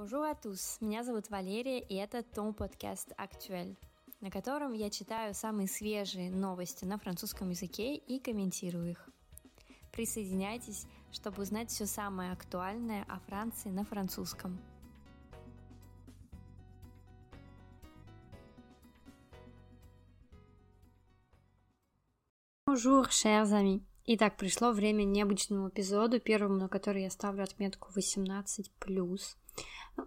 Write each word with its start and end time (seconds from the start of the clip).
Bonjour 0.00 0.24
à 0.24 0.34
tous, 0.34 0.78
меня 0.80 1.04
зовут 1.04 1.28
Валерия, 1.28 1.78
и 1.78 1.94
это 1.94 2.22
Том 2.22 2.54
подкаст 2.54 3.12
«Актуэль», 3.18 3.76
на 4.22 4.30
котором 4.30 4.72
я 4.72 4.88
читаю 4.88 5.34
самые 5.34 5.68
свежие 5.68 6.30
новости 6.30 6.86
на 6.86 6.96
французском 6.98 7.50
языке 7.50 7.96
и 7.96 8.18
комментирую 8.18 8.92
их. 8.92 9.10
Присоединяйтесь, 9.92 10.86
чтобы 11.12 11.42
узнать 11.42 11.68
все 11.68 11.84
самое 11.84 12.32
актуальное 12.32 13.04
о 13.10 13.18
Франции 13.28 13.68
на 13.68 13.84
французском. 13.84 14.58
Bonjour, 22.66 23.06
chers 23.10 23.52
amis! 23.52 23.82
Итак, 24.06 24.38
пришло 24.38 24.72
время 24.72 25.04
необычному 25.04 25.68
эпизоду, 25.68 26.20
первому, 26.20 26.56
на 26.56 26.68
который 26.70 27.02
я 27.02 27.10
ставлю 27.10 27.44
отметку 27.44 27.90
18+. 27.94 28.64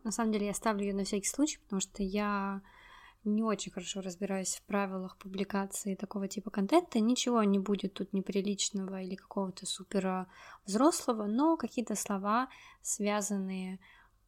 На 0.03 0.11
самом 0.11 0.31
деле 0.31 0.47
я 0.47 0.53
ставлю 0.53 0.85
ее 0.85 0.93
на 0.93 1.03
всякий 1.03 1.27
случай, 1.27 1.59
потому 1.59 1.79
что 1.79 2.03
я 2.03 2.61
не 3.23 3.43
очень 3.43 3.71
хорошо 3.71 4.01
разбираюсь 4.01 4.55
в 4.55 4.63
правилах 4.63 5.17
публикации 5.17 5.95
такого 5.95 6.27
типа 6.27 6.51
контента. 6.51 6.99
Ничего 6.99 7.43
не 7.43 7.59
будет 7.59 7.93
тут 7.93 8.11
неприличного 8.13 9.01
или 9.01 9.15
какого-то 9.15 9.65
супер 9.65 10.27
взрослого, 10.65 11.25
но 11.25 11.55
какие-то 11.55 11.95
слова, 11.95 12.49
связанные 12.81 13.79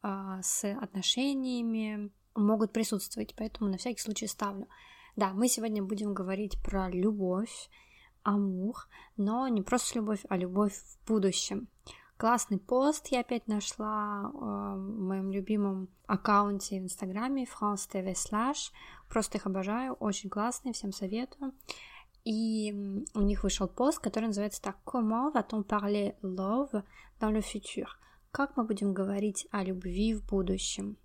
а, 0.02 0.40
с 0.42 0.64
отношениями, 0.64 2.10
могут 2.34 2.72
присутствовать, 2.72 3.34
поэтому 3.36 3.70
на 3.70 3.76
всякий 3.76 4.00
случай 4.00 4.26
ставлю. 4.26 4.68
Да, 5.16 5.32
мы 5.32 5.48
сегодня 5.48 5.82
будем 5.82 6.14
говорить 6.14 6.62
про 6.62 6.90
любовь, 6.90 7.70
амур, 8.22 8.88
но 9.16 9.48
не 9.48 9.62
просто 9.62 9.98
любовь, 9.98 10.20
а 10.28 10.36
любовь 10.36 10.74
в 10.74 11.06
будущем. 11.06 11.68
Классный 12.16 12.58
пост 12.58 13.08
я 13.08 13.20
опять 13.20 13.46
нашла 13.46 14.22
э, 14.24 14.38
в 14.38 15.00
моем 15.00 15.30
любимом 15.30 15.88
аккаунте 16.06 16.80
в 16.80 16.84
Инстаграме 16.84 17.44
France 17.44 17.86
TV 17.92 18.14
Slash. 18.14 18.72
Просто 19.10 19.36
их 19.36 19.46
обожаю, 19.46 19.92
очень 19.94 20.30
классные, 20.30 20.72
всем 20.72 20.92
советую. 20.92 21.52
И 22.24 23.04
у 23.14 23.20
них 23.20 23.42
вышел 23.42 23.68
пост, 23.68 23.98
который 23.98 24.26
называется 24.26 24.62
так 24.62 24.78
«Comment 24.86 25.34
va-t-on 25.34 25.64
parler 25.64 26.14
love 26.22 26.82
dans 27.20 27.32
le 27.32 27.42
futur?» 27.42 27.86
Как 28.30 28.56
мы 28.56 28.64
будем 28.64 28.94
говорить 28.94 29.46
о 29.50 29.62
любви 29.62 30.14
в 30.14 30.26
будущем? 30.26 30.96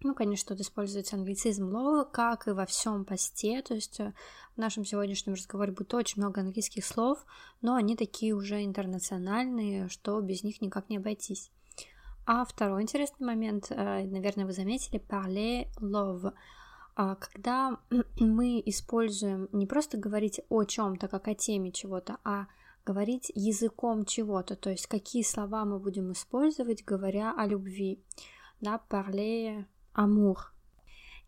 Ну, 0.00 0.14
конечно, 0.14 0.54
тут 0.54 0.60
используется 0.60 1.16
англицизм 1.16 1.74
love, 1.74 2.10
как 2.12 2.48
и 2.48 2.52
во 2.52 2.66
всем 2.66 3.04
посте, 3.04 3.62
то 3.62 3.74
есть 3.74 3.98
э, 3.98 4.12
в 4.54 4.58
нашем 4.58 4.84
сегодняшнем 4.84 5.34
разговоре 5.34 5.72
будет 5.72 5.94
очень 5.94 6.20
много 6.20 6.42
английских 6.42 6.84
слов, 6.84 7.24
но 7.62 7.74
они 7.74 7.96
такие 7.96 8.34
уже 8.34 8.62
интернациональные, 8.62 9.88
что 9.88 10.20
без 10.20 10.42
них 10.42 10.60
никак 10.60 10.90
не 10.90 10.98
обойтись. 10.98 11.50
А 12.26 12.44
второй 12.44 12.82
интересный 12.82 13.26
момент, 13.26 13.70
э, 13.70 14.04
наверное, 14.04 14.44
вы 14.44 14.52
заметили, 14.52 15.00
parler 15.00 15.66
love. 15.80 16.32
А 16.94 17.14
когда 17.14 17.78
мы 18.20 18.62
используем 18.66 19.48
не 19.52 19.66
просто 19.66 19.96
говорить 19.96 20.40
о 20.50 20.64
чем-то, 20.64 21.08
как 21.08 21.26
о 21.26 21.34
теме 21.34 21.72
чего-то, 21.72 22.18
а 22.22 22.48
говорить 22.84 23.32
языком 23.34 24.04
чего-то, 24.04 24.56
то 24.56 24.70
есть 24.70 24.88
какие 24.88 25.22
слова 25.22 25.64
мы 25.64 25.78
будем 25.78 26.12
использовать, 26.12 26.84
говоря 26.84 27.34
о 27.36 27.46
любви. 27.46 28.04
Да, 28.60 28.80
parler 28.90 29.64
Амур. 29.95 30.53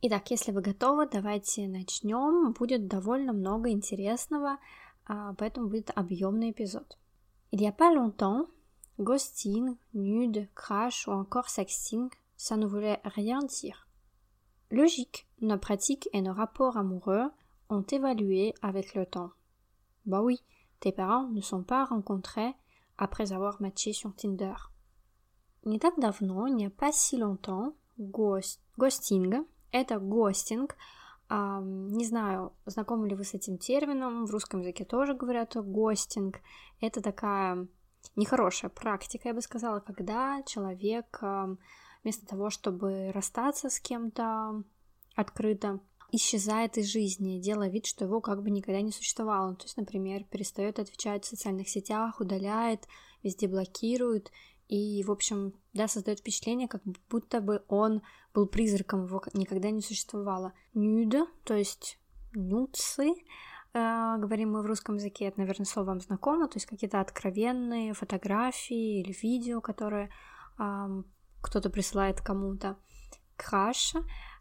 Итак, 0.01 0.31
если 0.31 0.51
вы 0.51 0.61
готовы, 0.61 1.07
давайте 1.07 1.67
начнем. 1.67 2.53
Будет 2.53 2.87
довольно 2.87 3.33
много 3.33 3.69
интересного, 3.69 4.57
поэтому 5.05 5.69
будет 5.69 5.91
объемный 5.95 6.51
эпизод. 6.51 6.97
Il 7.51 7.61
y 7.61 7.67
a 7.67 7.71
pas 7.71 7.93
longtemps, 7.93 8.47
ghosting, 8.99 9.77
nude, 9.93 10.49
crash 10.55 11.07
ou 11.07 11.11
encore 11.11 11.47
sexting, 11.47 12.11
ça 12.35 12.57
ne 12.57 12.65
voulait 12.65 12.99
rien 13.03 13.39
dire. 13.39 13.87
Logique, 14.71 15.27
nos 15.39 15.57
pratiques 15.57 16.09
et 16.13 16.21
nos 16.21 16.33
rapports 16.33 16.77
amoureux 16.77 17.29
ont 17.69 17.83
évalué 17.83 18.53
avec 18.61 18.95
le 18.95 19.05
temps. 19.05 19.31
Bah 20.05 20.21
oui, 20.21 20.43
tes 20.79 20.91
parents 20.91 21.27
ne 21.27 21.41
sont 21.41 21.63
pas 21.63 21.85
rencontrés 21.85 22.53
après 22.97 23.31
avoir 23.31 23.61
matché 23.61 23.93
sur 23.93 24.15
Tinder. 24.15 24.55
Не 25.65 25.79
так 25.79 25.97
давно, 25.97 26.47
il 26.47 26.55
n'y 26.55 26.65
a 26.65 26.69
pas 26.69 26.91
si 26.91 27.17
longtemps, 27.17 27.73
гость, 27.97 28.61
гостинга. 28.78 29.44
Это 29.70 29.98
гостинг. 29.98 30.76
Не 31.28 32.06
знаю, 32.06 32.54
знакомы 32.64 33.06
ли 33.08 33.14
вы 33.14 33.24
с 33.24 33.34
этим 33.34 33.58
термином. 33.58 34.24
В 34.24 34.30
русском 34.30 34.60
языке 34.60 34.86
тоже 34.86 35.12
говорят 35.12 35.54
гостинг. 35.56 36.40
Это 36.80 37.02
такая 37.02 37.68
нехорошая 38.16 38.70
практика, 38.70 39.28
я 39.28 39.34
бы 39.34 39.42
сказала, 39.42 39.80
когда 39.80 40.42
человек 40.44 41.20
вместо 42.02 42.26
того, 42.26 42.48
чтобы 42.48 43.10
расстаться 43.12 43.68
с 43.68 43.80
кем-то 43.80 44.62
открыто, 45.14 45.80
исчезает 46.10 46.78
из 46.78 46.86
жизни, 46.86 47.38
делая 47.38 47.68
вид, 47.68 47.84
что 47.84 48.06
его 48.06 48.20
как 48.20 48.42
бы 48.42 48.50
никогда 48.50 48.80
не 48.80 48.92
существовало. 48.92 49.54
То 49.56 49.64
есть, 49.64 49.76
например, 49.76 50.24
перестает 50.24 50.78
отвечать 50.78 51.24
в 51.24 51.28
социальных 51.28 51.68
сетях, 51.68 52.20
удаляет, 52.20 52.86
везде 53.22 53.48
блокирует 53.48 54.30
и, 54.68 55.02
в 55.04 55.10
общем, 55.10 55.54
да, 55.72 55.88
создает 55.88 56.20
впечатление, 56.20 56.68
как 56.68 56.82
будто 57.10 57.40
бы 57.40 57.64
он 57.68 58.02
был 58.34 58.46
призраком, 58.46 59.06
его 59.06 59.22
никогда 59.32 59.70
не 59.70 59.80
существовало. 59.80 60.52
Нюда, 60.74 61.26
то 61.44 61.54
есть 61.54 61.98
нюцы, 62.34 63.14
э, 63.72 64.16
говорим 64.18 64.52
мы 64.52 64.62
в 64.62 64.66
русском 64.66 64.96
языке, 64.96 65.26
это, 65.26 65.40
наверное, 65.40 65.66
слово 65.66 65.86
вам 65.88 66.00
знакомо, 66.00 66.48
то 66.48 66.56
есть 66.56 66.66
какие-то 66.66 67.00
откровенные 67.00 67.94
фотографии 67.94 69.00
или 69.00 69.16
видео, 69.22 69.60
которые 69.60 70.10
кто-то 71.40 71.70
присылает 71.70 72.20
кому-то. 72.20 72.76
Краш 73.36 73.94
э, 73.94 74.00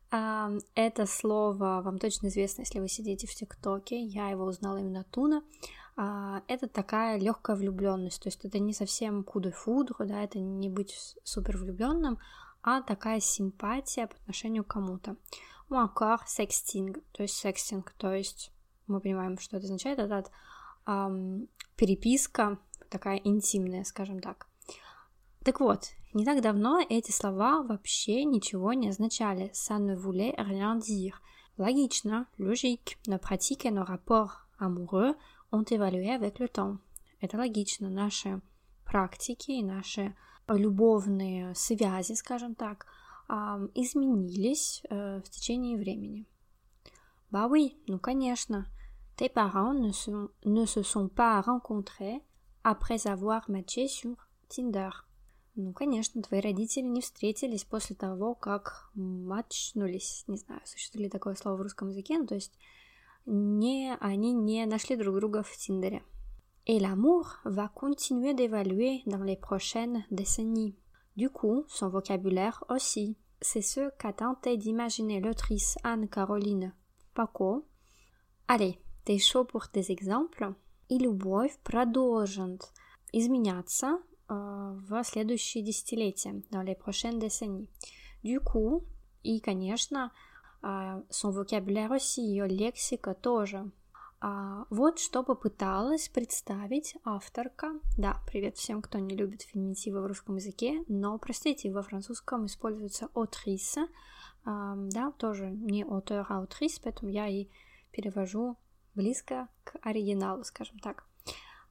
это 0.09 1.05
слово 1.05 1.81
вам 1.83 1.99
точно 1.99 2.27
известно, 2.27 2.61
если 2.61 2.79
вы 2.79 2.87
сидите 2.87 3.27
в 3.27 3.35
ТикТоке, 3.35 3.99
я 4.01 4.29
его 4.29 4.45
узнала 4.45 4.77
именно 4.77 5.01
оттуда. 5.01 5.41
А, 5.97 6.43
это 6.47 6.67
такая 6.67 7.19
легкая 7.19 7.55
влюбленность. 7.55 8.21
То 8.21 8.27
есть 8.27 8.45
это 8.45 8.59
не 8.59 8.73
совсем 8.73 9.23
кудо 9.23 9.51
фудро, 9.51 10.05
да, 10.05 10.23
это 10.23 10.39
не 10.39 10.69
быть 10.69 11.17
супер 11.23 11.57
влюбленным, 11.57 12.19
а 12.61 12.81
такая 12.81 13.19
симпатия 13.19 14.07
по 14.07 14.15
отношению 14.15 14.63
к 14.63 14.67
кому-то. 14.67 15.17
Encore 15.69 16.21
sexting, 16.27 17.03
то 17.11 17.23
есть 17.23 17.35
сексинг, 17.35 17.91
то 17.97 18.13
есть 18.13 18.53
мы 18.85 19.01
понимаем, 19.01 19.37
что 19.37 19.57
это 19.57 19.65
означает, 19.65 19.99
это 19.99 20.23
эм, 20.85 21.49
переписка 21.75 22.59
такая 22.89 23.17
интимная, 23.17 23.83
скажем 23.83 24.19
так. 24.21 24.47
Так 25.43 25.59
вот, 25.59 25.89
не 26.16 26.24
так 26.24 26.42
давно 26.42 26.80
эти 26.88 27.10
слова 27.10 27.62
вообще 27.62 28.24
ничего 28.24 28.74
не 28.74 28.88
означали. 28.88 29.50
Ça 29.52 29.78
ne 29.78 29.94
voulait 29.94 30.34
rien 30.36 30.76
dire. 30.76 31.20
Логично, 31.58 32.26
logique, 32.38 32.98
nos 33.06 33.18
pratiques 33.18 33.64
et 33.64 33.70
nos 33.70 33.84
rapports 33.84 34.46
amoureux 34.58 35.14
ont 35.52 35.64
évalué 35.64 36.10
avec 36.10 36.38
le 36.38 36.48
temps. 36.48 36.78
Это 37.20 37.38
логично. 37.38 37.88
Наши 37.88 38.40
практики 38.84 39.52
и 39.52 39.62
наши 39.62 40.14
любовные 40.48 41.54
связи, 41.54 42.14
скажем 42.14 42.54
так, 42.54 42.86
изменились 43.74 44.82
э, 44.90 45.20
в 45.24 45.30
течение 45.30 45.78
времени. 45.78 46.26
Bah 47.30 47.46
oui, 47.46 47.78
ну 47.86 47.98
конечно. 47.98 48.66
Tes 49.16 49.30
parents 49.30 49.72
ne, 49.72 49.92
sont, 49.92 50.28
ne 50.44 50.66
se 50.66 50.82
sont 50.82 51.08
pas 51.08 51.40
rencontrés 51.40 52.20
après 52.64 53.06
avoir 53.06 53.48
matché 53.48 53.88
sur 53.88 54.16
Tinder. 54.48 54.90
Ну, 55.59 55.73
конечно, 55.73 56.21
твои 56.21 56.39
родители 56.39 56.85
не 56.85 57.01
встретились 57.01 57.63
после 57.63 57.95
того, 57.95 58.35
как 58.35 58.91
матчнулись. 58.93 60.23
Не 60.27 60.37
знаю, 60.37 60.61
существует 60.65 61.05
ли 61.05 61.09
такое 61.09 61.33
слово 61.33 61.57
в 61.57 61.61
русском 61.61 61.89
языке, 61.89 62.19
ну, 62.19 62.27
то 62.27 62.35
есть 62.35 62.53
не, 63.25 63.97
они 63.99 64.33
не 64.33 64.67
нашли 64.67 64.95
друг 64.95 65.15
друга 65.15 65.41
в 65.41 65.57
Тиндере. 65.57 66.03
Et 66.67 66.79
l'amour 66.79 67.39
va 67.43 67.69
continuer 67.69 68.35
d'évaluer 68.35 69.01
dans 69.07 69.23
les 69.23 69.35
prochaines 69.35 70.05
décennies. 70.11 70.75
Du 71.15 71.31
coup, 71.31 71.65
son 71.69 71.89
vocabulaire 71.89 72.63
aussi. 72.69 73.17
C'est 73.41 73.63
ce 73.63 73.89
qu'a 73.97 74.13
tenté 74.13 74.57
d'imaginer 74.57 75.19
l'autrice 75.21 75.77
Anne-Caroline 75.83 76.73
Paco. 77.15 77.65
Allez, 78.47 78.79
t'es 79.05 79.17
chaud 79.17 79.45
pour 79.45 79.67
des 79.73 79.91
exemples? 79.91 80.53
И 80.89 80.99
любовь 80.99 81.57
продолжит 81.63 82.61
изменяться 83.11 83.99
в 84.29 85.03
следующие 85.03 85.63
десятилетия, 85.63 86.43
dans 86.51 86.63
les 86.63 86.75
prochaines 86.75 87.19
décennies. 87.19 87.69
Du 88.23 88.39
coup, 88.39 88.83
и, 89.23 89.39
конечно, 89.39 90.11
а, 90.61 91.01
son 91.09 91.31
vocabulaire 91.31 91.91
aussi, 91.91 92.21
ее 92.21 92.47
лексика 92.47 93.13
тоже. 93.13 93.71
А, 94.19 94.65
вот 94.69 94.99
что 94.99 95.23
попыталась 95.23 96.09
представить 96.09 96.95
авторка. 97.03 97.79
Да, 97.97 98.19
привет 98.25 98.57
всем, 98.57 98.81
кто 98.81 98.97
не 98.97 99.15
любит 99.15 99.43
феминитивы 99.43 100.01
в 100.01 100.07
русском 100.07 100.37
языке, 100.37 100.83
но, 100.87 101.17
простите, 101.19 101.71
во 101.71 101.83
французском 101.83 102.47
используется 102.47 103.09
autrice, 103.13 103.87
а, 104.43 104.75
да, 104.75 105.11
тоже 105.11 105.51
не 105.51 105.83
auteur, 105.83 106.25
а 106.29 106.43
autrice, 106.43 106.79
поэтому 106.83 107.11
я 107.11 107.27
и 107.27 107.47
перевожу 107.91 108.57
близко 108.95 109.47
к 109.63 109.77
оригиналу, 109.83 110.43
скажем 110.43 110.79
так. 110.79 111.06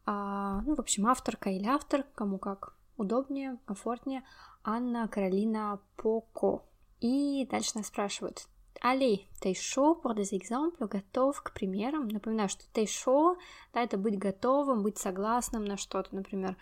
А, 0.06 0.62
ну, 0.62 0.74
в 0.76 0.80
общем, 0.80 1.06
авторка 1.06 1.50
или 1.50 1.66
автор, 1.66 2.04
кому 2.14 2.38
как 2.38 2.74
удобнее, 2.96 3.58
комфортнее. 3.66 4.22
Анна 4.64 5.08
Каролина 5.08 5.80
Поко. 5.96 6.64
И 7.00 7.46
дальше 7.50 7.72
нас 7.74 7.88
спрашивают, 7.88 8.48
Allez, 8.82 9.26
chaud 9.54 10.00
pour 10.02 10.14
des 10.14 10.34
exemples, 10.34 10.86
готов 10.86 11.42
к 11.42 11.52
примерам. 11.52 12.08
Напоминаю, 12.08 12.48
что 12.48 12.64
t'es 12.72 12.84
chaud, 12.84 13.36
да, 13.72 13.82
это 13.82 13.96
быть 13.96 14.18
готовым, 14.18 14.82
быть 14.82 14.98
согласным 14.98 15.64
на 15.64 15.76
что-то, 15.76 16.14
например, 16.14 16.56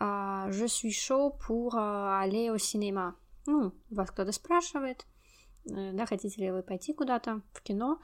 uh, 0.00 0.50
je 0.50 0.66
suis 0.66 0.90
chaud 0.90 1.36
pour 1.46 1.74
uh, 1.74 2.20
aller 2.20 2.50
au 2.50 2.58
cinéma. 2.58 3.14
Ну, 3.46 3.72
вас 3.90 4.10
кто-то 4.10 4.32
спрашивает, 4.32 5.06
э, 5.70 5.92
да, 5.92 6.04
хотите 6.06 6.40
ли 6.40 6.50
вы 6.50 6.62
пойти 6.62 6.92
куда-то 6.92 7.40
в 7.52 7.62
кино, 7.62 7.98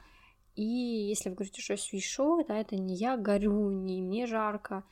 и 0.55 0.63
если 0.63 1.29
вы 1.29 1.35
говорите, 1.35 1.61
что 1.61 1.73
suis 1.73 1.99
chaud, 1.99 2.45
да, 2.47 2.57
это 2.57 2.75
не 2.75 2.95
я 2.95 3.17
горю, 3.17 3.69
не 3.71 4.01
мне 4.01 4.25
жарко, 4.25 4.83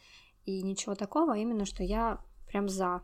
и 0.46 0.62
ничего 0.62 0.96
такого, 0.96 1.34
а 1.34 1.38
именно, 1.38 1.66
что 1.66 1.84
я 1.84 2.20
прям 2.48 2.70
за. 2.70 3.02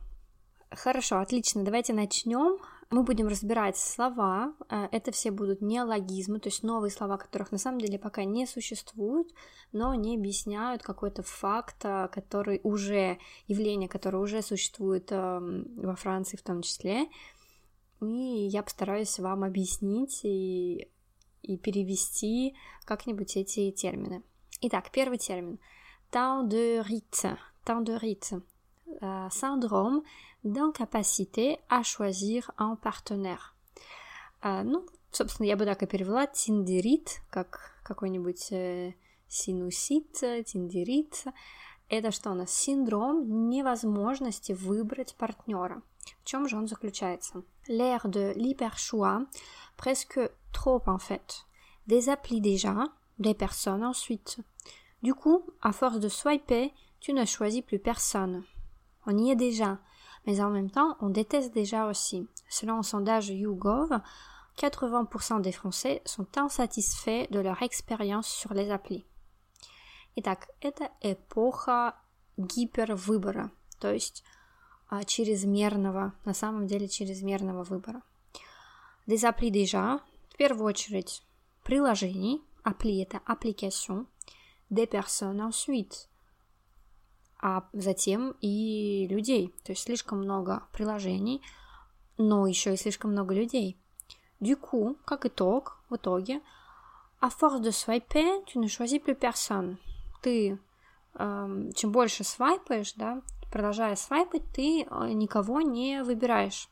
Хорошо, 0.72 1.20
отлично, 1.20 1.64
давайте 1.64 1.94
начнем 1.94 2.60
мы 2.90 3.04
будем 3.04 3.28
разбирать 3.28 3.78
слова. 3.78 4.54
Э, 4.70 4.88
это 4.92 5.12
все 5.12 5.32
будут 5.32 5.62
неологизмы, 5.62 6.40
то 6.40 6.50
есть 6.50 6.64
новые 6.64 6.92
слова, 6.92 7.18
которых 7.18 7.52
на 7.52 7.58
самом 7.58 7.80
деле 7.80 8.00
пока 8.00 8.24
не 8.24 8.48
существуют, 8.48 9.32
но 9.72 9.92
они 9.92 10.18
объясняют 10.18 10.82
какой-то 10.82 11.22
факт, 11.22 11.78
э, 11.84 12.08
который 12.12 12.62
уже, 12.64 13.20
явление, 13.48 13.88
которое 13.88 14.18
уже 14.18 14.42
существует 14.42 15.12
эм, 15.12 15.68
во 15.76 15.96
Франции 15.96 16.38
в 16.38 16.42
том 16.42 16.62
числе. 16.62 17.08
И 18.02 18.06
я 18.06 18.64
постараюсь 18.64 19.20
вам 19.20 19.44
объяснить 19.44 20.22
и, 20.24 20.90
и 21.50 21.58
перевести 21.58 22.56
как-нибудь 22.86 23.36
эти 23.36 23.72
термины. 23.72 24.24
Итак, 24.62 24.92
первый 24.92 25.18
термин. 25.18 25.60
De 26.12 26.84
rite. 26.84 28.42
Э, 29.02 29.30
синдром 29.32 30.04
d'incapacité 30.44 31.60
à 31.70 31.84
choisir 31.84 32.52
un 32.58 32.76
partenaire. 32.76 33.54
А, 34.42 34.64
ну, 34.64 34.86
собственно, 35.12 35.48
я 35.48 35.56
бы 35.56 35.66
так 35.66 35.84
и 35.84 35.88
перевела 35.88 36.28
тиндерит, 36.28 37.22
как 37.30 37.82
какой-нибудь 37.84 38.52
э, 38.52 38.94
синусит, 39.28 40.14
тиндерит. 40.14 41.26
Это 41.88 42.12
что 42.12 42.32
у 42.32 42.34
нас? 42.36 42.52
Синдром 42.52 43.50
невозможности 43.50 44.54
выбрать 44.54 45.16
партнера. 45.16 45.82
В 46.22 46.26
чем 46.26 46.48
же 46.48 46.58
он 46.58 46.68
заключается? 46.68 47.44
L'air 47.69 48.09
de 48.09 48.33
l'hyperchoix, 48.37 49.23
presque 49.77 50.21
trop 50.53 50.83
en 50.87 50.99
fait. 50.99 51.47
Des 51.87 52.09
applis 52.09 52.41
déjà, 52.41 52.87
des 53.19 53.35
personnes 53.35 53.85
ensuite. 53.85 54.39
Du 55.03 55.15
coup, 55.15 55.45
à 55.63 55.73
force 55.73 56.01
de 56.01 56.09
swiper, 56.09 56.73
tu 57.01 57.13
ne 57.13 57.25
choisis 57.25 57.63
plus 57.63 57.79
personne. 57.79 58.45
On 59.07 59.17
y 59.19 59.31
est 59.31 59.37
déjà, 59.37 59.79
mais 60.27 60.41
en 60.41 60.51
même 60.51 60.71
temps, 60.71 60.97
on 61.01 61.11
déteste 61.11 61.53
déjà 61.53 61.87
aussi. 61.87 62.27
Selon 62.49 62.79
un 62.79 62.83
sondage 62.83 63.29
YouGov, 63.29 63.91
80% 64.59 65.41
des 65.41 65.53
Français 65.53 66.01
sont 66.07 66.27
insatisfaits 66.37 67.27
de 67.31 67.41
leur 67.41 67.63
expérience 67.63 68.29
sur 68.29 68.55
les 68.55 68.71
applis. 68.71 69.05
Итак, 70.17 70.49
это 70.61 70.93
эпоха 71.01 71.97
гипервыбора, 72.39 73.51
то 73.81 73.93
есть 73.93 74.23
а, 74.23 74.38
чрезмерного, 75.06 76.14
на 76.26 76.34
самом 76.34 76.68
деле 76.68 76.88
чрезмерного 76.88 77.64
выбора. 77.64 78.02
Des 79.08 79.24
déjà, 79.52 80.02
в 80.30 80.38
первую 80.38 80.68
очередь, 80.68 81.24
приложений, 81.64 82.42
appli 82.64 83.02
это 83.02 83.22
application, 83.26 84.06
des 84.70 84.86
personnes 84.86 85.40
ensuite, 85.40 86.08
а 87.42 87.68
затем 87.74 88.36
и 88.42 89.08
людей. 89.10 89.54
То 89.64 89.72
есть 89.72 89.84
слишком 89.84 90.20
много 90.20 90.64
приложений, 90.74 91.42
но 92.18 92.48
еще 92.48 92.74
и 92.74 92.78
слишком 92.78 93.12
много 93.12 93.34
людей. 93.34 93.78
Du 94.40 94.56
coup, 94.56 94.98
как 95.06 95.26
итог, 95.26 95.78
в 95.90 95.96
итоге, 95.96 96.42
à 97.22 97.30
force 97.30 97.62
de 97.62 97.72
swiper, 97.72 98.44
tu 98.46 98.60
ne 98.60 98.68
choisis 98.68 99.00
plus 99.00 99.16
personne. 99.16 99.78
Ты, 100.22 100.60
э, 101.16 101.72
чем 101.76 101.92
больше 101.92 102.24
свайпаешь, 102.24 102.94
да, 102.94 103.22
продолжая 103.52 103.96
свайпать, 103.96 104.44
ты 104.54 104.84
э, 104.84 105.08
никого 105.14 105.62
не 105.62 106.04
выбираешь. 106.04 106.70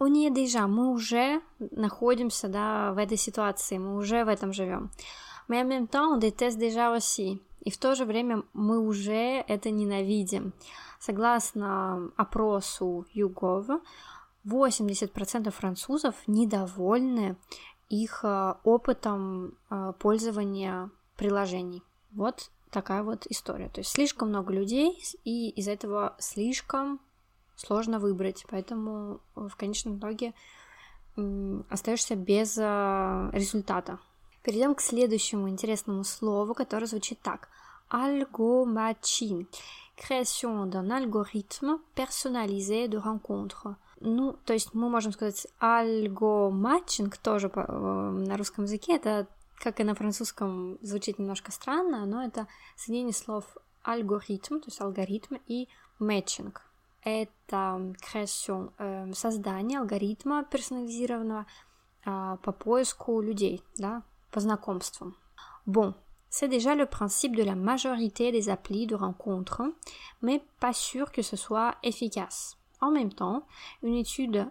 Y 0.00 0.28
est 0.28 0.32
déjà, 0.32 0.68
мы 0.68 0.92
уже 0.92 1.42
находимся, 1.58 2.48
да, 2.48 2.92
в 2.92 2.98
этой 2.98 3.16
ситуации, 3.16 3.78
мы 3.78 3.96
уже 3.96 4.24
в 4.24 4.28
этом 4.28 4.52
живем. 4.52 4.90
Mais 5.48 5.62
en 5.62 5.66
même 5.66 5.88
temps, 5.88 6.14
on 6.14 6.20
déteste 6.20 6.58
déjà 6.58 6.90
и 7.60 7.70
в 7.70 7.76
то 7.78 7.94
же 7.94 8.04
время 8.04 8.44
мы 8.52 8.78
уже 8.78 9.44
это 9.46 9.70
ненавидим. 9.70 10.52
Согласно 11.00 12.10
опросу 12.16 13.06
Югова, 13.12 13.80
80% 14.46 15.50
французов 15.50 16.14
недовольны 16.26 17.36
их 17.88 18.20
э, 18.22 18.54
опытом 18.64 19.58
э, 19.70 19.92
пользования 19.98 20.90
приложений. 21.16 21.82
Вот 22.12 22.50
такая 22.70 23.02
вот 23.02 23.26
история. 23.28 23.68
То 23.68 23.80
есть 23.80 23.90
слишком 23.90 24.28
много 24.28 24.52
людей, 24.52 25.02
и 25.24 25.50
из 25.50 25.68
этого 25.68 26.14
слишком 26.18 27.00
сложно 27.56 27.98
выбрать. 27.98 28.44
Поэтому 28.48 29.20
в 29.34 29.54
конечном 29.56 29.98
итоге 29.98 30.32
остаешься 31.68 32.14
без 32.14 32.56
э, 32.58 33.30
результата. 33.32 33.98
Перейдем 34.42 34.74
к 34.74 34.80
следующему 34.80 35.48
интересному 35.48 36.04
слову, 36.04 36.54
которое 36.54 36.86
звучит 36.86 37.20
так. 37.20 37.48
Algomatching. 37.90 39.46
Création 39.96 40.70
d'un 40.70 40.90
algorithme 40.92 41.80
personnalisé 41.96 42.86
de 42.86 42.98
rencontres. 42.98 43.74
Ну, 44.00 44.36
то 44.44 44.52
есть 44.52 44.74
мы 44.74 44.88
можем 44.88 45.12
сказать 45.12 45.48
альгоматчинг 45.58 47.16
тоже 47.16 47.50
э, 47.52 48.10
на 48.28 48.36
русском 48.36 48.64
языке. 48.64 48.94
Это, 48.94 49.26
как 49.58 49.80
и 49.80 49.84
на 49.84 49.94
французском, 49.94 50.78
звучит 50.82 51.18
немножко 51.18 51.52
странно, 51.52 52.06
но 52.06 52.24
это 52.24 52.46
соединение 52.76 53.14
слов 53.14 53.44
алгоритм, 53.82 54.60
то 54.60 54.66
есть 54.66 54.80
алгоритм, 54.80 55.36
и 55.46 55.68
матчинг. 55.98 56.62
Это 57.02 57.94
création, 58.00 58.72
э, 58.78 59.12
создание 59.14 59.80
алгоритма 59.80 60.44
персонализированного 60.44 61.46
э, 62.04 62.36
по 62.42 62.52
поиску 62.52 63.20
людей, 63.20 63.62
да, 63.76 64.02
по 64.30 64.40
знакомствам. 64.40 65.16
Bon, 65.66 65.94
c'est 66.30 66.48
déjà 66.48 66.74
le 66.74 66.86
principe 66.86 67.36
de 67.36 67.42
la 67.42 67.54
majorité 67.54 68.32
des 68.32 68.48
applis 68.48 68.86
de 68.86 68.94
rencontres, 68.94 69.62
mais 70.22 70.42
pas 70.60 70.72
sûr 70.72 71.12
que 71.12 71.22
ce 71.22 71.36
soit 71.36 71.76
efficace. 71.82 72.56
En 72.80 72.90
même 72.90 73.12
temps, 73.12 73.46
une 73.82 73.94
étude 73.94 74.46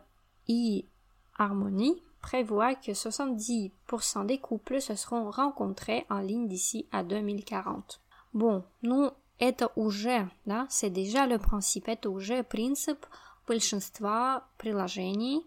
e-harmonie 0.50 2.02
prévoit 2.28 2.76
que 2.76 2.92
70% 2.92 4.26
des 4.26 4.38
couples 4.38 4.82
se 4.82 4.96
seront 4.96 5.32
rencontrés 5.32 6.06
en 6.10 6.20
ligne 6.20 6.50
d'ici 6.50 6.86
à 6.92 7.02
2040. 7.04 8.02
Bon, 8.34 8.64
ну, 8.82 9.12
это 9.40 9.72
уже, 9.78 10.30
да, 10.46 10.68
c'est 10.70 10.90
déjà 10.90 11.26
le 11.26 11.40
principe, 11.40 11.88
это 11.88 12.10
уже 12.10 12.44
принцип 12.44 13.06
большинства 13.48 14.44
приложений, 14.58 15.46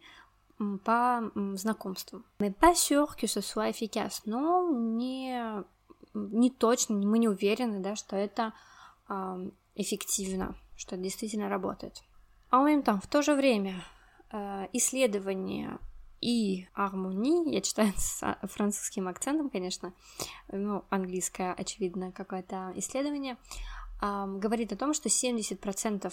по 0.85 1.31
знакомству. 1.55 2.23
Mais 2.39 2.51
pas 2.51 2.75
sûr 2.75 3.15
que 3.17 3.27
ce 3.27 3.43
soit 3.43 3.69
efficace, 3.69 4.23
но 4.25 4.71
не, 4.71 5.63
не 6.15 6.51
точно, 6.51 6.97
мы 6.97 7.19
не 7.19 7.29
уверены, 7.29 7.81
да, 7.81 7.95
что 7.95 8.17
это 8.17 8.55
э, 9.09 9.51
эффективно, 9.75 10.55
что 10.77 10.97
это 10.97 11.05
действительно 11.05 11.49
работает. 11.51 12.03
А 12.51 12.63
même 12.63 12.83
temps, 12.83 13.01
в 13.03 13.07
то 13.07 13.23
же 13.23 13.35
время 13.35 13.85
э, 14.33 14.67
исследования 14.73 15.79
и 16.21 16.69
гармонии, 16.77 17.55
я 17.55 17.61
читаю 17.61 17.93
с 17.97 18.39
французским 18.43 19.09
акцентом, 19.09 19.51
конечно, 19.51 19.93
ну, 20.53 20.85
английское, 20.91 21.53
очевидно, 21.53 22.13
какое-то 22.13 22.73
исследование, 22.77 23.37
говорит 24.01 24.73
о 24.73 24.77
том, 24.77 24.95
что 24.95 25.09
70% 25.09 26.13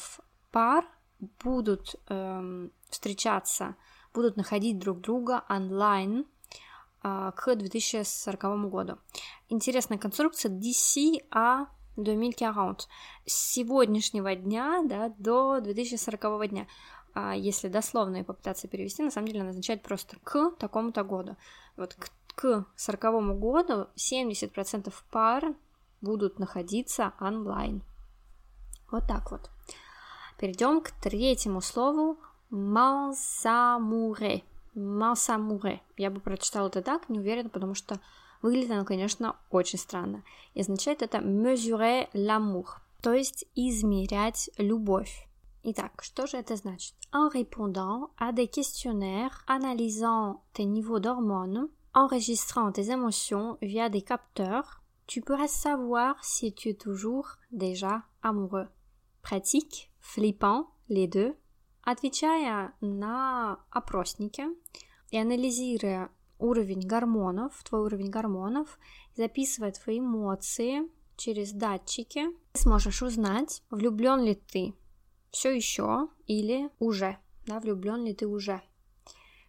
пар 0.51 0.85
будут 1.19 1.95
э, 2.09 2.69
встречаться 2.89 3.75
будут 4.17 4.35
находить 4.35 4.79
друг 4.79 4.99
друга 4.99 5.43
онлайн 5.47 6.25
а, 7.03 7.31
к 7.33 7.55
2040 7.55 8.69
году. 8.69 8.97
Интересная 9.47 9.99
конструкция 9.99 10.51
DCA 10.51 11.67
2040. 11.95 12.81
С 13.25 13.33
сегодняшнего 13.53 14.35
дня 14.35 14.81
да, 14.83 15.13
до 15.19 15.59
2040 15.59 16.49
дня. 16.49 16.67
А 17.19 17.33
если 17.33 17.67
дословно 17.67 18.17
и 18.17 18.23
попытаться 18.23 18.67
перевести, 18.67 19.01
на 19.01 19.09
самом 19.09 19.27
деле 19.29 19.41
она 19.41 19.49
означает 19.49 19.81
просто 19.81 20.17
к 20.23 20.51
такому-то 20.59 21.03
году. 21.03 21.35
Вот 21.75 21.95
к, 21.95 22.11
к 22.35 22.65
40 22.75 23.39
году 23.39 23.87
70% 23.95 24.93
пар 25.09 25.55
будут 25.99 26.37
находиться 26.37 27.13
онлайн. 27.19 27.81
Вот 28.91 29.07
так 29.07 29.31
вот. 29.31 29.49
Перейдем 30.37 30.79
к 30.79 30.91
третьему 30.91 31.61
слову 31.61 32.19
Мансамуре. 32.51 34.43
Мансамуре. 34.75 35.81
Я 35.97 36.11
бы 36.11 36.19
прочитала 36.19 36.67
это 36.67 36.83
так, 36.83 37.09
не 37.09 37.17
уверена, 37.17 37.49
потому 37.49 37.73
что 37.73 37.99
выглядит 38.43 38.69
оно, 38.69 38.85
конечно, 38.85 39.37
очень 39.49 39.79
странно. 39.79 40.23
И 40.53 40.61
означает 40.61 41.01
это 41.01 41.17
mesurer 41.17 42.09
l'amour, 42.13 42.67
то 43.01 43.11
есть 43.11 43.45
измерять 43.55 44.51
любовь. 44.59 45.26
Итак, 45.64 46.02
что 46.02 46.26
же 46.26 46.38
это 46.38 46.56
значит? 46.56 46.94
En 47.12 47.28
répondant 47.28 48.10
à 48.18 48.32
des 48.32 48.48
questionnaires, 48.48 49.44
analysant 49.46 50.42
tes 50.52 50.64
niveaux 50.64 50.98
d'hormones, 50.98 51.68
enregistrant 51.94 52.72
tes 52.72 52.90
émotions 52.90 53.58
via 53.60 53.88
des 53.88 54.02
capteurs, 54.02 54.82
tu 55.06 55.20
pourras 55.20 55.48
savoir 55.48 56.16
si 56.24 56.52
tu 56.52 56.70
es 56.70 56.74
toujours 56.74 57.36
déjà 57.52 58.02
amoureux. 58.22 58.68
Pratique, 59.22 59.90
flippant, 60.00 60.68
les 60.88 61.06
deux. 61.06 61.36
Отвечая 61.84 62.72
на 62.80 63.58
опросники 63.70 64.44
и 65.10 65.18
анализируя 65.18 66.10
уровень 66.38 66.86
гормонов, 66.86 67.62
твой 67.62 67.82
уровень 67.82 68.10
гормонов, 68.10 68.78
записывая 69.16 69.72
твои 69.72 70.00
эмоции 70.00 70.90
через 71.16 71.52
датчики, 71.52 72.26
ты 72.52 72.60
сможешь 72.60 73.02
узнать, 73.02 73.62
влюблен 73.70 74.22
ли 74.22 74.34
ты 74.34 74.74
все 75.31 75.55
еще 75.55 76.07
или 76.25 76.69
уже, 76.79 77.17
да, 77.45 77.59
влюблен 77.59 78.03
ли 78.05 78.13
ты 78.13 78.27
уже. 78.27 78.61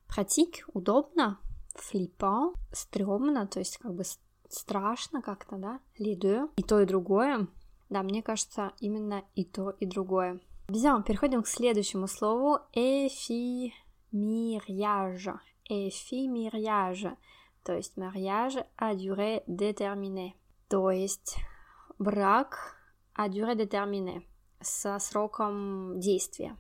Pratique, 0.09 0.63
удобно, 0.73 1.39
флиппant, 1.75 2.55
стрёмно, 2.73 3.47
то 3.47 3.59
есть 3.59 3.79
как 3.79 3.95
бы 3.95 4.05
страшно 4.49 5.23
как-то, 5.23 5.57
да, 5.57 5.81
les 5.99 6.49
и 6.57 6.63
то, 6.63 6.81
и 6.81 6.87
другое. 6.87 7.47
Да, 7.91 8.03
мне 8.03 8.23
кажется, 8.23 8.73
именно 8.81 9.25
и 9.35 9.45
то, 9.45 9.71
и 9.71 9.87
другое. 9.87 10.41
Bien, 10.69 11.03
переходим 11.03 11.43
к 11.43 11.49
следующему 11.49 12.07
слову 12.07 12.59
éphémériage. 12.75 13.73
Éphémériage, 15.71 17.17
то 17.65 17.75
есть 17.75 17.97
mariage 17.99 18.59
à 18.77 18.95
durée 18.95 19.43
déterminée, 19.47 20.35
то 20.69 20.91
есть 20.91 21.37
брак 21.99 22.77
à 23.15 23.29
durée 23.29 23.55
déterminée, 23.55 24.27
со 24.61 24.99
сроком 24.99 26.01
действия. 26.01 26.57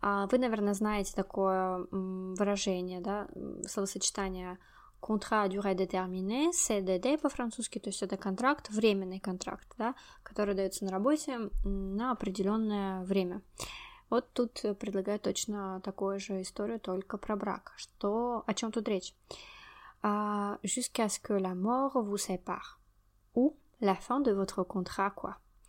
А 0.00 0.26
вы, 0.26 0.38
наверное, 0.38 0.74
знаете 0.74 1.14
такое 1.14 1.86
выражение, 1.90 3.00
да, 3.00 3.26
словосочетание 3.66 4.58
contrat 5.00 5.42
à 5.42 5.48
durée 5.48 5.74
déterminée, 5.74 6.50
CDD 6.52 7.18
по-французски, 7.18 7.78
то 7.78 7.90
есть 7.90 8.02
это 8.02 8.16
контракт, 8.16 8.70
временный 8.70 9.20
контракт, 9.20 9.68
да, 9.76 9.94
который 10.22 10.54
дается 10.54 10.84
на 10.84 10.90
работе 10.90 11.50
на 11.62 12.12
определенное 12.12 13.04
время. 13.04 13.42
Вот 14.08 14.32
тут 14.32 14.62
предлагаю 14.78 15.18
точно 15.18 15.80
такую 15.82 16.20
же 16.20 16.40
историю, 16.40 16.80
только 16.80 17.18
про 17.18 17.36
брак. 17.36 17.72
Что, 17.76 18.44
о 18.46 18.54
чем 18.54 18.72
тут 18.72 18.88
речь? 18.88 19.14
Uh, 20.02 20.58
Jusqu'à 20.62 21.08
ce 21.08 21.18
que 21.18 21.32
la 21.32 21.54
mort 21.54 22.02
vous 22.02 22.18
sépare. 22.18 22.78
Ou 23.34 23.56
la 23.80 23.94
fin 23.94 24.20
de 24.20 24.32
votre 24.32 24.62
contrat, 24.62 25.10
quoi. 25.10 25.38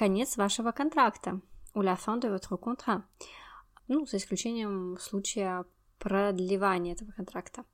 конец 0.00 0.38
вашего 0.38 0.72
контракта, 0.72 1.42
ou 1.74 1.82
la 1.82 1.94
fin 1.94 2.16
de 2.16 2.28
votre 2.30 2.56
contrat, 2.56 3.04
ну, 3.86 4.06
за 4.06 4.16
исключением 4.16 4.96
случая 4.98 5.66
продлевания 5.98 6.94
этого 6.94 7.12
контракта. 7.12 7.64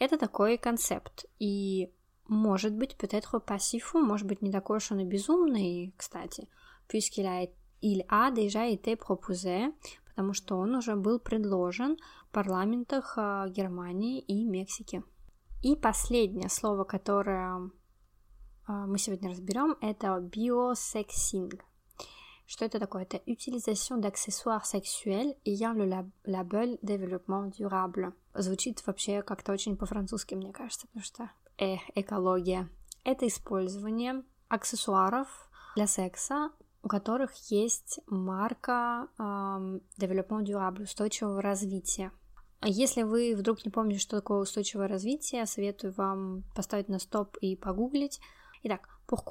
Это 0.00 0.18
такой 0.18 0.58
концепт. 0.58 1.26
И 1.38 1.92
может 2.26 2.74
быть, 2.74 2.96
peut-être 2.96 3.38
pas 3.46 3.60
si 3.60 3.78
fou, 3.78 4.00
может 4.00 4.26
быть, 4.26 4.42
не 4.42 4.50
такой 4.50 4.78
уж 4.78 4.90
он 4.90 4.98
и 4.98 5.04
безумный, 5.04 5.94
кстати, 5.96 6.48
puisqu'il 6.88 7.26
a, 7.26 7.48
il 7.80 8.04
a 8.08 8.32
déjà 8.32 8.66
été 8.66 8.96
proposé, 8.96 9.72
потому 10.06 10.32
что 10.32 10.58
он 10.58 10.74
уже 10.74 10.96
был 10.96 11.20
предложен 11.20 11.98
в 12.26 12.32
парламентах 12.32 13.14
а, 13.16 13.48
Германии 13.48 14.18
и 14.18 14.44
Мексики. 14.44 15.04
И 15.62 15.76
последнее 15.76 16.48
слово, 16.48 16.82
которое 16.82 17.70
мы 18.70 18.98
сегодня 18.98 19.30
разберем, 19.30 19.76
это 19.80 20.18
биосексинг. 20.20 21.64
Что 22.46 22.64
это 22.64 22.80
такое? 22.80 23.02
Это 23.02 23.18
utilisation 23.26 24.00
d'accessoires 24.00 24.64
sexuels 24.64 25.36
ayant 25.46 25.74
le 25.74 26.10
label 26.26 26.78
développement 26.82 27.52
durable. 27.56 28.12
Звучит 28.34 28.84
вообще 28.86 29.22
как-то 29.22 29.52
очень 29.52 29.76
по-французски, 29.76 30.34
мне 30.34 30.52
кажется, 30.52 30.88
потому 30.88 31.04
что 31.04 31.30
э, 31.58 31.76
экология. 31.94 32.68
Это 33.04 33.26
использование 33.28 34.24
аксессуаров 34.48 35.28
для 35.76 35.86
секса, 35.86 36.50
у 36.82 36.88
которых 36.88 37.32
есть 37.50 38.00
марка 38.06 39.08
эм, 39.18 39.82
Development 39.98 40.44
Durable, 40.44 40.82
устойчивого 40.82 41.40
развития. 41.40 42.10
Если 42.62 43.02
вы 43.02 43.34
вдруг 43.36 43.64
не 43.64 43.70
помните, 43.70 44.00
что 44.00 44.16
такое 44.16 44.38
устойчивое 44.38 44.88
развитие, 44.88 45.46
советую 45.46 45.94
вам 45.94 46.44
поставить 46.54 46.88
на 46.88 46.98
стоп 46.98 47.36
и 47.38 47.56
погуглить. 47.56 48.20
Итак, 48.62 48.88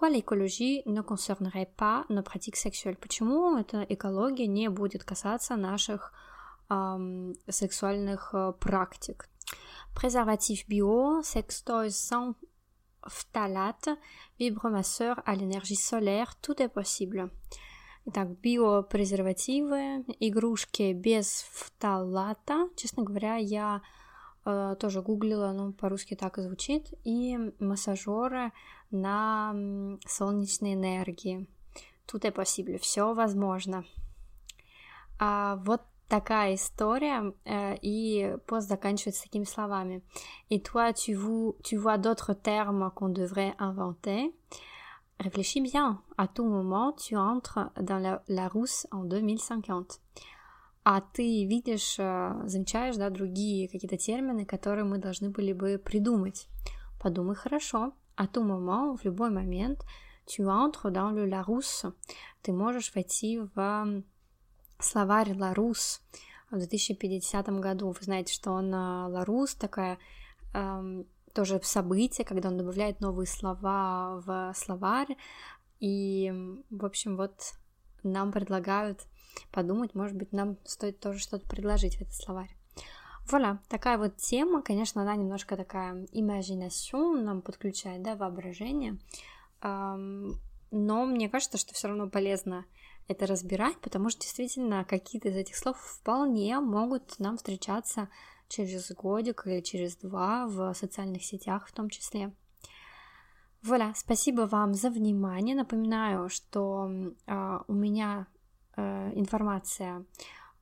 l'écologie 0.10 0.82
ne 0.86 1.02
concernerait 1.02 1.72
pas 1.78 2.06
nos 2.10 2.24
pratiques 2.24 2.56
sexuelles? 2.56 2.98
Почему 2.98 3.58
эта 3.58 3.86
экология 3.88 4.48
не 4.48 4.70
будет 4.70 5.04
касаться 5.04 5.56
наших 5.56 6.12
эм, 6.70 7.36
сексуальных 7.48 8.32
э, 8.34 8.54
практик? 8.60 9.30
Préservatif 9.96 10.68
bio, 10.68 11.22
sextoys 11.22 11.92
sans 11.92 12.36
phtalate, 13.08 13.90
vibromasseur 14.40 15.22
à 15.26 15.36
l'énergie 15.36 15.76
solaire, 15.76 16.36
tout 16.42 16.62
est 16.62 16.70
possible. 16.70 17.30
Итак, 18.06 18.30
биопрезервативы, 18.40 20.06
игрушки 20.20 20.94
без 20.94 21.46
фталата. 21.52 22.70
Честно 22.76 23.04
говоря, 23.04 23.36
я 23.36 23.82
э, 23.84 23.99
тоже 24.80 25.02
гуглила, 25.02 25.52
ну, 25.52 25.74
по-русски 25.74 26.16
так 26.16 26.38
и 26.38 26.42
звучит. 26.42 26.94
И 27.04 27.38
массажеры 27.60 28.52
на 28.92 29.54
солнечной 30.08 30.74
энергии. 30.74 31.48
Тут 32.06 32.26
est 32.26 32.32
possible, 32.32 32.78
все 32.80 33.14
возможно. 33.14 33.86
А 35.20 35.58
вот 35.66 35.82
такая 36.08 36.56
история, 36.56 37.34
э, 37.46 37.78
и 37.82 38.36
пост 38.48 38.68
заканчивается 38.68 39.24
такими 39.24 39.44
словами. 39.44 40.02
Et 40.50 40.60
toi, 40.60 40.92
tu, 40.92 41.14
vous, 41.14 41.56
tu 41.64 41.78
vois 41.78 41.98
d'autres 41.98 42.34
termes 42.34 42.92
qu'on 42.96 43.10
devrait 43.10 43.54
inventer. 43.60 44.34
Réfléchis 45.20 45.62
bien, 45.62 46.02
à 46.18 46.28
tout 46.28 46.46
moment, 46.46 46.94
tu 46.94 47.16
entres 47.16 47.60
dans 47.80 48.00
la, 48.00 48.24
la 48.28 48.48
rousse 48.48 48.88
en 48.92 49.04
2050. 49.04 50.00
А 50.92 51.02
ты 51.02 51.46
видишь, 51.46 52.00
э, 52.00 52.42
замечаешь, 52.46 52.96
да, 52.96 53.12
другие 53.12 53.70
какие-то 53.70 53.96
термины, 53.96 54.44
которые 54.44 54.86
мы 54.86 54.98
должны 54.98 55.30
были 55.30 55.54
бы 55.54 55.78
придумать. 55.78 56.48
Подумай 57.00 57.36
хорошо, 57.36 57.94
à 58.18 58.26
tout 58.26 58.44
moment, 58.44 58.98
в 58.98 59.06
любой 59.06 59.30
момент, 59.30 59.86
tu 60.26 60.48
entres 60.48 60.90
dans 60.90 61.12
le 61.12 61.28
Larousse. 61.28 61.94
Ты 62.42 62.54
можешь 62.54 62.96
войти 62.96 63.40
в 63.54 64.04
словарь 64.80 65.38
Ларус 65.38 66.02
в 66.50 66.58
2050 66.58 67.60
году. 67.60 67.90
Вы 67.92 68.04
знаете, 68.04 68.34
что 68.34 68.50
он 68.54 68.74
Ларус 68.74 69.54
такая 69.54 70.00
эм, 70.56 71.06
тоже 71.36 71.62
событие, 71.62 72.26
когда 72.26 72.50
он 72.50 72.58
добавляет 72.58 73.00
новые 73.00 73.28
слова 73.28 74.24
в 74.26 74.54
словарь. 74.56 75.16
И, 75.80 76.34
в 76.72 76.84
общем, 76.84 77.16
вот 77.16 77.54
нам 78.02 78.32
предлагают 78.32 79.06
подумать, 79.52 79.96
может 79.96 80.16
быть, 80.16 80.32
нам 80.32 80.58
стоит 80.66 81.00
тоже 81.00 81.20
что-то 81.20 81.48
предложить 81.48 81.98
в 81.98 82.02
этот 82.02 82.14
словарь. 82.14 82.56
Вуаля, 83.30 83.60
такая 83.68 83.98
вот 83.98 84.18
тема, 84.18 84.62
конечно, 84.62 85.02
она 85.02 85.16
немножко 85.16 85.56
такая 85.56 86.06
imagination, 86.14 87.22
нам 87.22 87.42
подключает, 87.42 88.02
да, 88.02 88.16
воображение, 88.16 88.98
но 89.62 91.06
мне 91.06 91.30
кажется, 91.30 91.58
что 91.58 91.74
все 91.74 91.88
равно 91.88 92.10
полезно 92.10 92.66
это 93.08 93.26
разбирать, 93.26 93.78
потому 93.80 94.10
что 94.10 94.22
действительно 94.22 94.86
какие-то 94.86 95.30
из 95.30 95.36
этих 95.36 95.58
слов 95.58 95.78
вполне 95.78 96.60
могут 96.60 97.20
нам 97.20 97.38
встречаться 97.38 98.08
через 98.48 98.92
годик 98.92 99.44
или 99.46 99.62
через 99.62 99.96
два 99.96 100.48
в 100.48 100.74
социальных 100.74 101.24
сетях 101.24 101.68
в 101.68 101.72
том 101.72 101.90
числе. 101.90 102.34
Вуаля, 103.62 103.94
спасибо 103.96 104.42
вам 104.42 104.74
за 104.74 104.90
внимание. 104.90 105.56
Напоминаю, 105.56 106.30
что 106.30 106.90
э, 107.26 107.60
у 107.68 107.74
меня 107.74 108.28
информация 109.16 110.06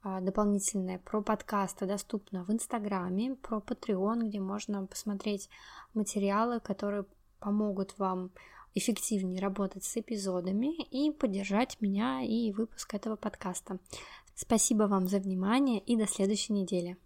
а, 0.03 0.21
дополнительное 0.21 0.99
про 0.99 1.21
подкасты 1.21 1.85
доступно 1.85 2.43
в 2.43 2.51
Инстаграме, 2.51 3.35
про 3.35 3.57
Patreon, 3.57 4.27
где 4.27 4.39
можно 4.39 4.85
посмотреть 4.85 5.49
материалы, 5.93 6.59
которые 6.59 7.05
помогут 7.39 7.97
вам 7.97 8.31
эффективнее 8.73 9.41
работать 9.41 9.83
с 9.83 9.97
эпизодами 9.97 10.83
и 10.83 11.11
поддержать 11.11 11.81
меня 11.81 12.21
и 12.21 12.51
выпуск 12.51 12.93
этого 12.93 13.15
подкаста. 13.15 13.79
Спасибо 14.35 14.83
вам 14.83 15.07
за 15.07 15.17
внимание 15.17 15.79
и 15.79 15.95
до 15.97 16.07
следующей 16.07 16.53
недели. 16.53 16.97